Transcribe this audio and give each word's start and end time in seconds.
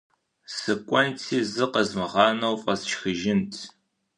Сыкӏуэнти 0.55 1.37
зы 1.53 1.65
къэзмыгъанэу 1.71 2.55
фӏэсшхыжынт. 2.61 3.51